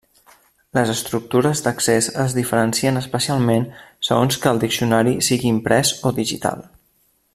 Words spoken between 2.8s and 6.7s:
especialment segons que el diccionari sigui imprès o digital.